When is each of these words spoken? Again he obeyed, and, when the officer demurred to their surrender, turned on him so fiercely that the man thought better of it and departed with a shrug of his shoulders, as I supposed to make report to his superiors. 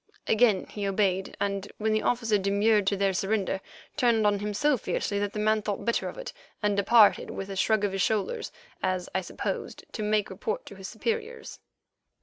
Again 0.25 0.65
he 0.65 0.87
obeyed, 0.87 1.37
and, 1.39 1.71
when 1.77 1.93
the 1.93 2.01
officer 2.01 2.39
demurred 2.39 2.87
to 2.87 2.97
their 2.97 3.13
surrender, 3.13 3.61
turned 3.97 4.25
on 4.25 4.39
him 4.39 4.51
so 4.51 4.75
fiercely 4.75 5.19
that 5.19 5.31
the 5.33 5.37
man 5.37 5.61
thought 5.61 5.85
better 5.85 6.09
of 6.09 6.17
it 6.17 6.33
and 6.63 6.75
departed 6.75 7.29
with 7.29 7.51
a 7.51 7.55
shrug 7.55 7.83
of 7.83 7.91
his 7.91 8.01
shoulders, 8.01 8.51
as 8.81 9.09
I 9.13 9.21
supposed 9.21 9.85
to 9.91 10.01
make 10.01 10.31
report 10.31 10.65
to 10.65 10.75
his 10.75 10.87
superiors. 10.87 11.59